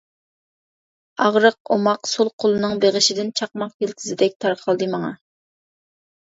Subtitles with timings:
[1.25, 5.15] ئاغرىق ئوماق سول قولىنىڭ بېغىشىدىن چاقماق يىلتىزىدەك تارقالدى ماڭا.